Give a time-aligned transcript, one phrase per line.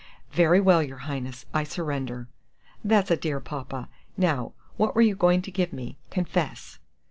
[0.31, 2.27] "Very well, your Highness, I surrender."
[2.83, 3.87] "That's a dear Papa!
[4.17, 5.99] Now, what were you going to give me?
[6.09, 6.79] Confess!"